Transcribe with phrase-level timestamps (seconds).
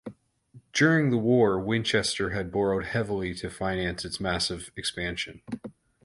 [0.73, 5.43] During the war Winchester had borrowed heavily to finance its massive expansion.